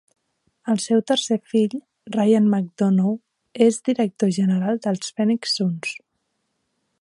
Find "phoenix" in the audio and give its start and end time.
5.19-5.55